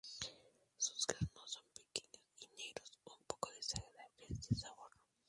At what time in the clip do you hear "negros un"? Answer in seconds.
2.57-3.23